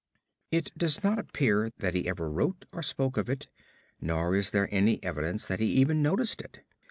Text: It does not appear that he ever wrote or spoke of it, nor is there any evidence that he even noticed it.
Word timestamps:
It 0.49 0.75
does 0.75 1.03
not 1.03 1.19
appear 1.19 1.69
that 1.77 1.93
he 1.93 2.07
ever 2.09 2.27
wrote 2.27 2.65
or 2.71 2.81
spoke 2.81 3.17
of 3.17 3.29
it, 3.29 3.49
nor 4.01 4.33
is 4.35 4.49
there 4.49 4.67
any 4.73 4.97
evidence 5.03 5.45
that 5.45 5.59
he 5.59 5.67
even 5.73 6.01
noticed 6.01 6.41
it. 6.41 6.61